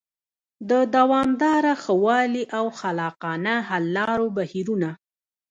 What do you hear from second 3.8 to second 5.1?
لارو بهیرونه